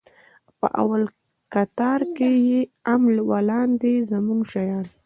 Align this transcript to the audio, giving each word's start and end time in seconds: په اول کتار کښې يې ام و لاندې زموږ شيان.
په 0.59 0.67
اول 0.81 1.03
کتار 1.53 1.99
کښې 2.17 2.31
يې 2.49 2.61
ام 2.93 3.01
و 3.29 3.31
لاندې 3.49 3.93
زموږ 4.09 4.41
شيان. 4.53 4.85